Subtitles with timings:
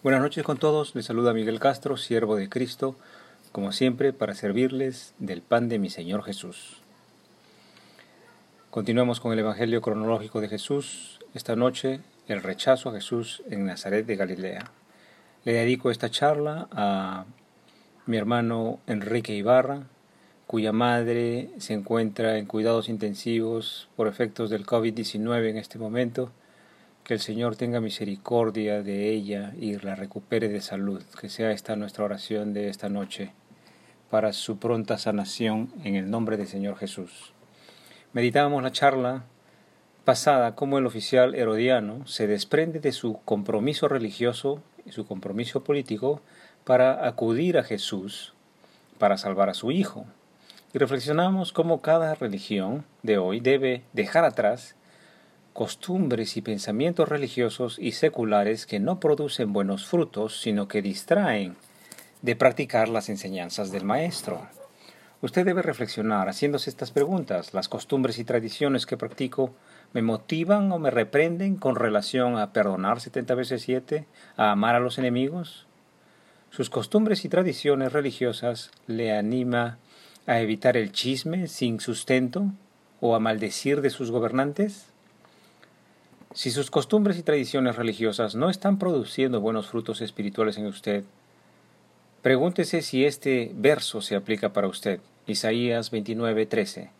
[0.00, 2.94] Buenas noches con todos, les saluda Miguel Castro, siervo de Cristo,
[3.50, 6.76] como siempre para servirles del pan de mi Señor Jesús.
[8.70, 11.98] Continuamos con el Evangelio cronológico de Jesús, esta noche
[12.28, 14.70] el rechazo a Jesús en Nazaret de Galilea.
[15.44, 17.24] Le dedico esta charla a
[18.06, 19.88] mi hermano Enrique Ibarra,
[20.46, 26.30] cuya madre se encuentra en cuidados intensivos por efectos del COVID-19 en este momento
[27.08, 31.02] que el Señor tenga misericordia de ella y la recupere de salud.
[31.18, 33.32] Que sea esta nuestra oración de esta noche
[34.10, 37.32] para su pronta sanación en el nombre del Señor Jesús.
[38.12, 39.24] Meditábamos la charla
[40.04, 46.20] pasada cómo el oficial herodiano se desprende de su compromiso religioso y su compromiso político
[46.64, 48.34] para acudir a Jesús
[48.98, 50.04] para salvar a su hijo.
[50.74, 54.74] Y reflexionamos cómo cada religión de hoy debe dejar atrás
[55.58, 61.56] costumbres y pensamientos religiosos y seculares que no producen buenos frutos, sino que distraen
[62.22, 64.46] de practicar las enseñanzas del Maestro.
[65.20, 67.54] Usted debe reflexionar haciéndose estas preguntas.
[67.54, 69.52] ¿Las costumbres y tradiciones que practico
[69.92, 74.06] me motivan o me reprenden con relación a perdonar 70 veces 7,
[74.36, 75.66] a amar a los enemigos?
[76.50, 79.78] ¿Sus costumbres y tradiciones religiosas le anima
[80.24, 82.44] a evitar el chisme sin sustento
[83.00, 84.92] o a maldecir de sus gobernantes?
[86.34, 91.04] Si sus costumbres y tradiciones religiosas no están produciendo buenos frutos espirituales en usted,
[92.20, 95.00] pregúntese si este verso se aplica para usted.
[95.26, 96.90] Isaías 29:13.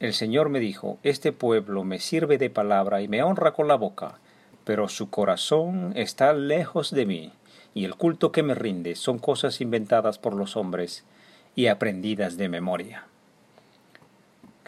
[0.00, 3.74] El Señor me dijo, Este pueblo me sirve de palabra y me honra con la
[3.74, 4.18] boca,
[4.64, 7.32] pero su corazón está lejos de mí,
[7.72, 11.04] y el culto que me rinde son cosas inventadas por los hombres
[11.56, 13.06] y aprendidas de memoria.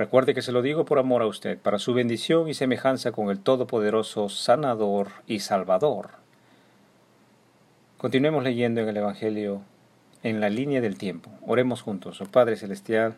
[0.01, 3.29] Recuerde que se lo digo por amor a usted, para su bendición y semejanza con
[3.29, 6.09] el Todopoderoso, Sanador y Salvador.
[7.98, 9.61] Continuemos leyendo en el Evangelio
[10.23, 11.31] en la línea del tiempo.
[11.47, 12.19] Oremos juntos.
[12.23, 13.17] Oh Padre Celestial,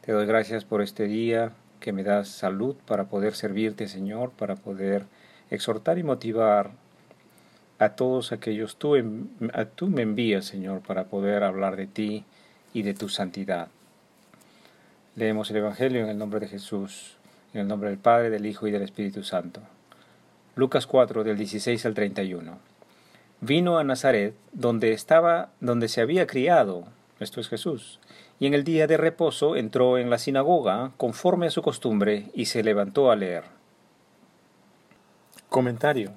[0.00, 4.56] te doy gracias por este día que me das salud para poder servirte, Señor, para
[4.56, 5.04] poder
[5.50, 6.70] exhortar y motivar
[7.78, 8.96] a todos aquellos tú,
[9.52, 12.24] a tú me envías, Señor, para poder hablar de ti
[12.72, 13.68] y de tu santidad.
[15.16, 17.14] Leemos el Evangelio en el nombre de Jesús,
[17.52, 19.60] en el nombre del Padre, del Hijo y del Espíritu Santo.
[20.56, 22.58] Lucas 4 del 16 al 31.
[23.40, 26.86] Vino a Nazaret, donde estaba, donde se había criado,
[27.20, 28.00] esto es Jesús,
[28.40, 32.46] y en el día de reposo entró en la sinagoga conforme a su costumbre y
[32.46, 33.44] se levantó a leer.
[35.48, 36.10] Comentario.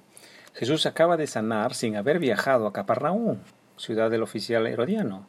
[0.56, 3.38] Jesús acaba de sanar sin haber viajado a Capernaum,
[3.76, 5.28] ciudad del oficial herodiano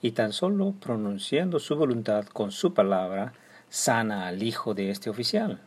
[0.00, 3.32] y tan solo pronunciando su voluntad con su palabra,
[3.68, 5.60] sana al hijo de este oficial.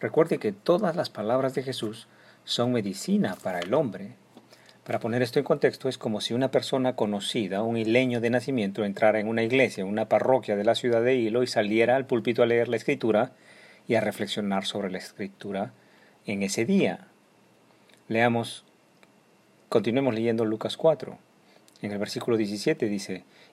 [0.00, 2.08] Recuerde que todas las palabras de Jesús
[2.44, 4.14] son medicina para el hombre.
[4.84, 8.84] Para poner esto en contexto, es como si una persona conocida, un hileño de nacimiento,
[8.84, 12.42] entrara en una iglesia, una parroquia de la ciudad de Hilo y saliera al púlpito
[12.42, 13.32] a leer la escritura
[13.86, 15.72] y a reflexionar sobre la escritura
[16.26, 17.06] en ese día.
[18.08, 18.64] Leamos,
[19.68, 21.18] continuemos leyendo Lucas 4.
[21.82, 23.24] En el versículo 17 dice,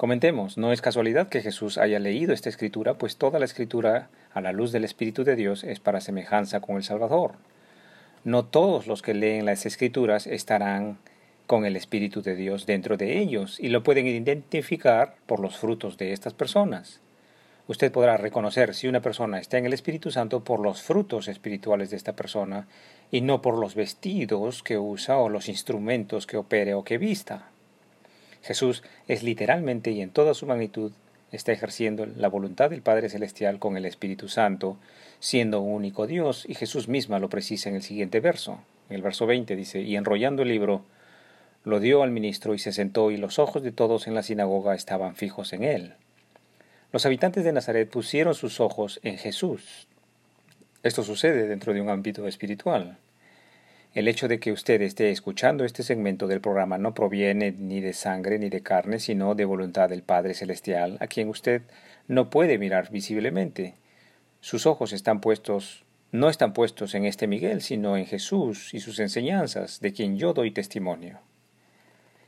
[0.00, 4.40] Comentemos, no es casualidad que Jesús haya leído esta escritura, pues toda la escritura, a
[4.40, 7.32] la luz del Espíritu de Dios, es para semejanza con el Salvador.
[8.24, 10.96] No todos los que leen las escrituras estarán
[11.46, 15.98] con el Espíritu de Dios dentro de ellos y lo pueden identificar por los frutos
[15.98, 17.02] de estas personas.
[17.66, 21.90] Usted podrá reconocer si una persona está en el Espíritu Santo por los frutos espirituales
[21.90, 22.68] de esta persona
[23.10, 27.50] y no por los vestidos que usa o los instrumentos que opere o que vista.
[28.42, 30.92] Jesús es literalmente y en toda su magnitud
[31.32, 34.76] está ejerciendo la voluntad del Padre Celestial con el Espíritu Santo,
[35.20, 38.60] siendo un único Dios, y Jesús misma lo precisa en el siguiente verso.
[38.88, 40.82] En el verso 20 dice, y enrollando el libro,
[41.62, 44.74] lo dio al ministro y se sentó, y los ojos de todos en la sinagoga
[44.74, 45.94] estaban fijos en él.
[46.92, 49.86] Los habitantes de Nazaret pusieron sus ojos en Jesús.
[50.82, 52.98] Esto sucede dentro de un ámbito espiritual.
[53.92, 57.92] El hecho de que usted esté escuchando este segmento del programa no proviene ni de
[57.92, 61.62] sangre ni de carne, sino de voluntad del Padre Celestial, a quien usted
[62.06, 63.74] no puede mirar visiblemente.
[64.40, 69.00] Sus ojos están puestos, no están puestos en este Miguel, sino en Jesús y sus
[69.00, 71.18] enseñanzas, de quien yo doy testimonio.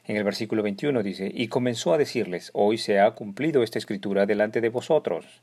[0.04, 4.26] En el versículo 21 dice, y comenzó a decirles, hoy se ha cumplido esta escritura
[4.26, 5.42] delante de vosotros.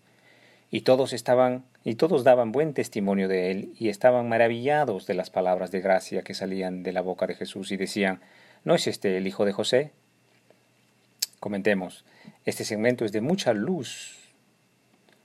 [0.71, 5.29] Y todos estaban, y todos daban buen testimonio de él, y estaban maravillados de las
[5.29, 8.21] palabras de gracia que salían de la boca de Jesús, y decían,
[8.63, 9.91] ¿no es este el hijo de José?
[11.39, 12.05] Comentemos,
[12.45, 14.17] este segmento es de mucha luz.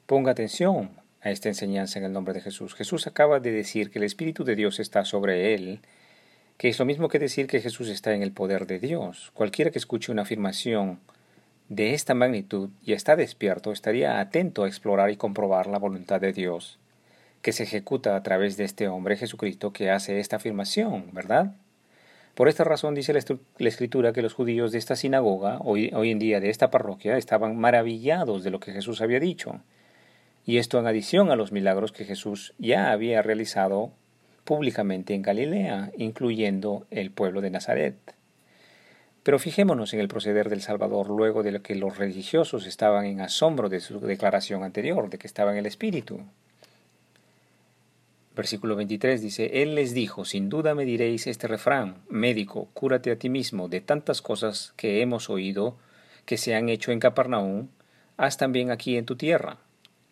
[0.07, 2.75] Ponga atención a esta enseñanza en el nombre de Jesús.
[2.75, 5.81] Jesús acaba de decir que el Espíritu de Dios está sobre él,
[6.57, 9.31] que es lo mismo que decir que Jesús está en el poder de Dios.
[9.35, 11.01] Cualquiera que escuche una afirmación
[11.69, 16.33] de esta magnitud y está despierto estaría atento a explorar y comprobar la voluntad de
[16.33, 16.79] Dios,
[17.43, 21.55] que se ejecuta a través de este hombre Jesucristo que hace esta afirmación, ¿verdad?
[22.35, 23.21] Por esta razón dice la,
[23.69, 28.43] escritura que los judíos de esta sinagoga, hoy, en día de esta parroquia, estaban maravillados
[28.43, 29.61] de lo que Jesús había dicho,
[30.45, 33.93] y esto en adición a los milagros que Jesús ya había realizado
[34.43, 37.97] públicamente en Galilea, incluyendo el pueblo de Nazaret.
[39.25, 43.71] Pero fijémonos en el proceder del Salvador luego de que los religiosos estaban en asombro
[43.71, 46.21] de su declaración anterior, de que estaba en el Espíritu.
[48.37, 53.19] Versículo 23 dice, Él les dijo, sin duda me diréis este refrán, médico, cúrate a
[53.19, 55.77] ti mismo de tantas cosas que hemos oído
[56.27, 57.69] que se han hecho en Capernaum,
[58.19, 59.57] haz también aquí en tu tierra.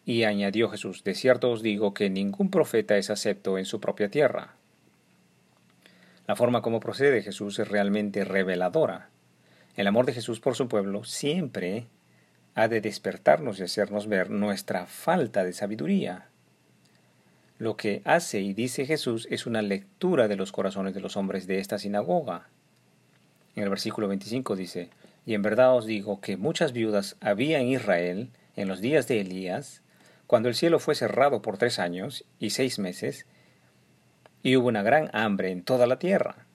[0.06, 4.08] Y añadió Jesús, de cierto os digo que ningún profeta es acepto en su propia
[4.08, 4.54] tierra.
[6.32, 9.10] La forma como procede Jesús es realmente reveladora.
[9.76, 11.88] El amor de Jesús por su pueblo siempre
[12.54, 16.28] ha de despertarnos y hacernos ver nuestra falta de sabiduría.
[17.58, 21.46] Lo que hace y dice Jesús es una lectura de los corazones de los hombres
[21.46, 22.48] de esta sinagoga.
[23.54, 24.88] En el versículo 25 dice,
[25.26, 29.20] Y en verdad os digo que muchas viudas había en Israel en los días de
[29.20, 29.82] Elías,
[30.26, 33.26] cuando el cielo fue cerrado por tres años y seis meses,
[34.42, 36.46] y hubo una gran hambre en toda la tierra.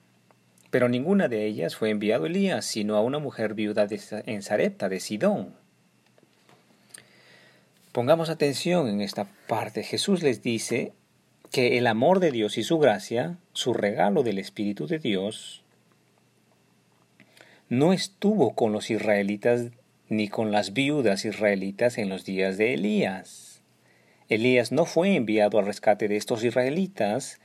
[0.70, 3.86] Pero ninguna de ellas fue enviado Elías, sino a una mujer viuda
[4.26, 5.54] en Sarepta de Sidón.
[7.92, 9.82] Pongamos atención en esta parte.
[9.82, 10.92] Jesús les dice
[11.50, 15.62] que el amor de Dios y su gracia, su regalo del Espíritu de Dios,
[17.70, 19.70] no estuvo con los israelitas
[20.08, 23.62] ni con las viudas israelitas en los días de Elías.
[24.28, 27.40] Elías no fue enviado al rescate de estos israelitas,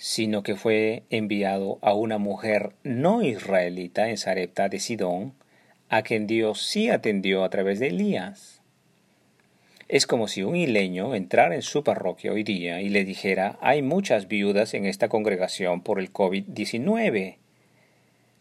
[0.00, 5.34] sino que fue enviado a una mujer no israelita en Sarepta de Sidón,
[5.90, 8.62] a quien Dios sí atendió a través de Elías.
[9.88, 13.82] Es como si un hileño entrara en su parroquia hoy día y le dijera, hay
[13.82, 17.36] muchas viudas en esta congregación por el COVID-19,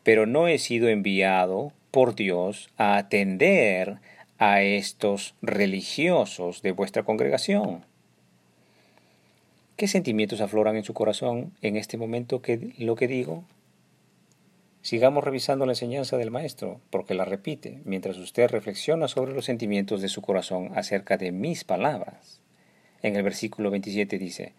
[0.04, 3.98] pero no he sido enviado por Dios a atender
[4.38, 7.84] a estos religiosos de vuestra congregación?
[9.80, 13.46] ¿Qué sentimientos afloran en su corazón en este momento que lo que digo?
[14.82, 20.02] Sigamos revisando la enseñanza del Maestro, porque la repite mientras usted reflexiona sobre los sentimientos
[20.02, 22.42] de su corazón acerca de mis palabras.
[23.04, 24.52] En el versículo 27 dice,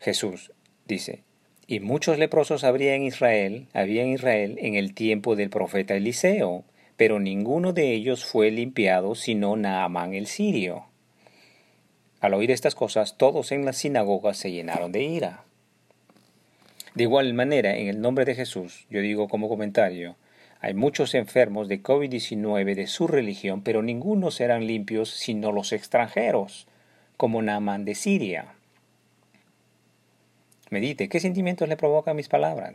[0.00, 0.50] Jesús
[0.86, 1.22] dice,
[1.66, 6.64] y muchos leprosos habría en Israel, había en Israel en el tiempo del profeta Eliseo,
[6.96, 10.86] pero ninguno de ellos fue limpiado sino Naamán el sirio.
[12.20, 15.44] Al oír estas cosas, todos en la sinagoga se llenaron de ira.
[16.94, 20.16] De igual manera, en el nombre de Jesús, yo digo como comentario,
[20.60, 26.66] hay muchos enfermos de COVID-19 de su religión, pero ninguno serán limpios sino los extranjeros,
[27.18, 28.54] como Naamán de Siria.
[30.70, 32.74] Medite, ¿qué sentimientos le provocan mis palabras?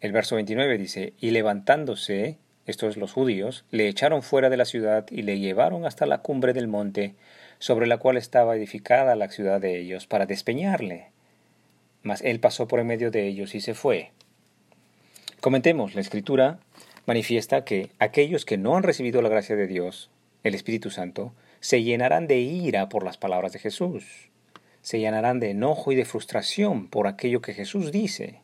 [0.00, 2.38] El verso 29 dice, y levantándose,
[2.68, 6.52] estos los judíos, le echaron fuera de la ciudad y le llevaron hasta la cumbre
[6.52, 7.14] del monte
[7.58, 11.06] sobre la cual estaba edificada la ciudad de ellos, para despeñarle.
[12.02, 14.12] Mas él pasó por en medio de ellos y se fue.
[15.40, 16.60] Comentemos, la escritura
[17.06, 20.10] manifiesta que aquellos que no han recibido la gracia de Dios,
[20.44, 24.28] el Espíritu Santo, se llenarán de ira por las palabras de Jesús,
[24.82, 28.40] se llenarán de enojo y de frustración por aquello que Jesús dice.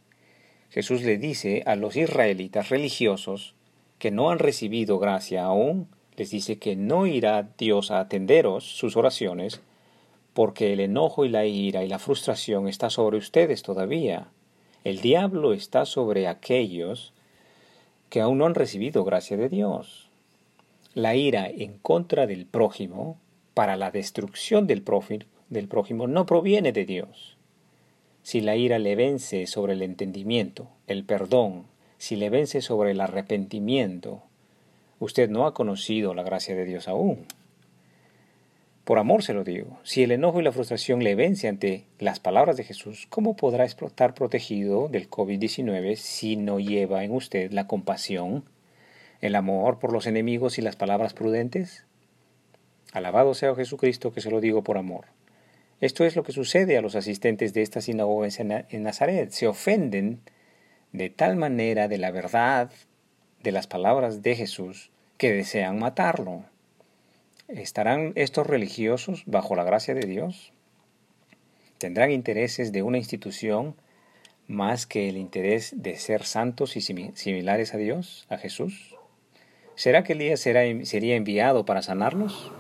[0.71, 3.55] Jesús le dice a los israelitas religiosos
[3.99, 8.97] que no han recibido gracia aún, les dice que no irá Dios a atenderos sus
[8.97, 9.61] oraciones,
[10.33, 14.29] porque el enojo y la ira y la frustración está sobre ustedes todavía.
[14.85, 17.13] El diablo está sobre aquellos
[18.11, 20.09] que aún no han recibido gracia de Dios.
[20.95, 23.19] La ira en contra del prójimo,
[23.55, 24.85] para la destrucción del,
[25.49, 27.35] del prójimo, no proviene de Dios
[28.25, 31.67] si la ira le vence sobre el entendimiento, el perdón,
[31.99, 34.23] si le vence sobre el arrepentimiento,
[34.99, 37.27] usted no ha conocido la gracia de Dios aún.
[38.85, 42.21] Por amor se lo digo, si el enojo y la frustración le vence ante las
[42.21, 47.67] palabras de Jesús, ¿cómo podrá estar protegido del COVID-19 si no lleva en usted la
[47.67, 48.45] compasión,
[49.23, 51.87] el amor por los enemigos y las palabras prudentes?
[52.93, 55.07] Alabado sea Jesucristo que se lo digo por amor.
[55.81, 59.31] Esto es lo que sucede a los asistentes de esta sinagoga en Nazaret.
[59.31, 60.21] Se ofenden
[60.95, 62.71] de tal manera de la verdad
[63.43, 66.45] de las palabras de Jesús que desean matarlo.
[67.49, 70.53] ¿Estarán estos religiosos bajo la gracia de Dios?
[71.79, 73.75] ¿Tendrán intereses de una institución
[74.47, 78.95] más que el interés de ser santos y similares a Dios, a Jesús?
[79.75, 82.53] ¿Será que Elías sería enviado para sanarlos?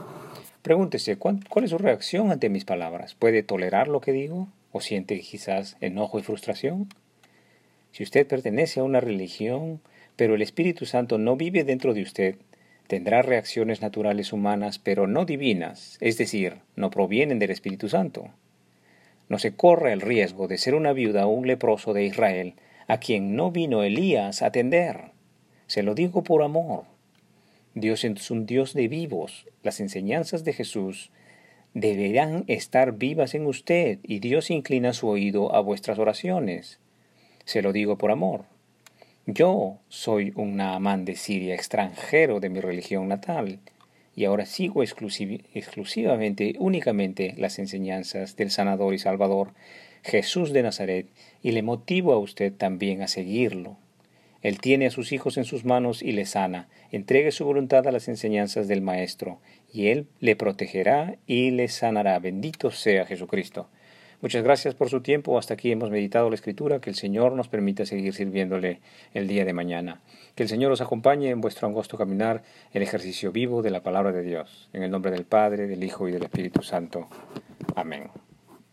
[0.62, 3.14] Pregúntese, ¿cuál, ¿cuál es su reacción ante mis palabras?
[3.14, 4.48] ¿Puede tolerar lo que digo?
[4.72, 6.88] ¿O siente quizás enojo y frustración?
[7.94, 9.80] Si usted pertenece a una religión,
[10.16, 12.34] pero el Espíritu Santo no vive dentro de usted,
[12.88, 18.30] tendrá reacciones naturales humanas, pero no divinas, es decir, no provienen del Espíritu Santo.
[19.28, 22.54] No se corre el riesgo de ser una viuda o un leproso de Israel,
[22.88, 25.12] a quien no vino Elías a atender.
[25.68, 26.86] Se lo digo por amor.
[27.76, 29.46] Dios es un Dios de vivos.
[29.62, 31.12] Las enseñanzas de Jesús
[31.74, 36.80] deberán estar vivas en usted y Dios inclina su oído a vuestras oraciones.
[37.44, 38.44] Se lo digo por amor.
[39.26, 43.58] Yo soy un Naamán de Siria, extranjero de mi religión natal,
[44.14, 49.52] y ahora sigo exclusivamente, únicamente las enseñanzas del sanador y salvador
[50.02, 51.06] Jesús de Nazaret,
[51.42, 53.78] y le motivo a usted también a seguirlo.
[54.42, 56.68] Él tiene a sus hijos en sus manos y les sana.
[56.92, 59.38] Entregue su voluntad a las enseñanzas del Maestro,
[59.72, 62.18] y Él le protegerá y le sanará.
[62.18, 63.68] Bendito sea Jesucristo.
[64.24, 65.36] Muchas gracias por su tiempo.
[65.36, 66.80] Hasta aquí hemos meditado la escritura.
[66.80, 68.80] Que el Señor nos permita seguir sirviéndole
[69.12, 70.00] el día de mañana.
[70.34, 74.12] Que el Señor os acompañe en vuestro angosto caminar, el ejercicio vivo de la palabra
[74.12, 74.70] de Dios.
[74.72, 77.06] En el nombre del Padre, del Hijo y del Espíritu Santo.
[77.76, 78.04] Amén.